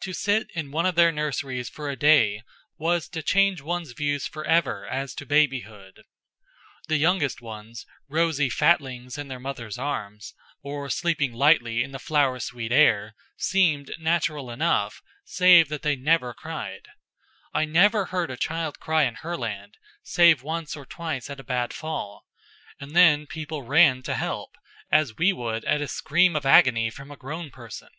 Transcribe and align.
To 0.00 0.14
sit 0.14 0.50
in 0.52 0.70
one 0.70 0.86
of 0.86 0.94
their 0.94 1.12
nurseries 1.12 1.68
for 1.68 1.90
a 1.90 1.94
day 1.94 2.44
was 2.78 3.10
to 3.10 3.22
change 3.22 3.60
one's 3.60 3.92
views 3.92 4.26
forever 4.26 4.86
as 4.86 5.14
to 5.16 5.26
babyhood. 5.26 6.04
The 6.88 6.96
youngest 6.96 7.42
ones, 7.42 7.84
rosy 8.08 8.48
fatlings 8.48 9.18
in 9.18 9.28
their 9.28 9.38
mothers' 9.38 9.76
arms, 9.76 10.32
or 10.62 10.88
sleeping 10.88 11.34
lightly 11.34 11.82
in 11.82 11.92
the 11.92 11.98
flower 11.98 12.40
sweet 12.40 12.72
air, 12.72 13.14
seemed 13.36 13.90
natural 13.98 14.50
enough, 14.50 15.02
save 15.26 15.68
that 15.68 15.82
they 15.82 15.94
never 15.94 16.32
cried. 16.32 16.88
I 17.52 17.66
never 17.66 18.06
heard 18.06 18.30
a 18.30 18.38
child 18.38 18.80
cry 18.80 19.02
in 19.02 19.16
Herland, 19.16 19.76
save 20.02 20.42
once 20.42 20.74
or 20.74 20.86
twice 20.86 21.28
at 21.28 21.38
a 21.38 21.44
bad 21.44 21.74
fall; 21.74 22.24
and 22.80 22.96
then 22.96 23.26
people 23.26 23.60
ran 23.62 24.00
to 24.04 24.14
help, 24.14 24.56
as 24.90 25.18
we 25.18 25.34
would 25.34 25.66
at 25.66 25.82
a 25.82 25.86
scream 25.86 26.34
of 26.34 26.46
agony 26.46 26.88
from 26.88 27.10
a 27.10 27.16
grown 27.18 27.50
person. 27.50 27.90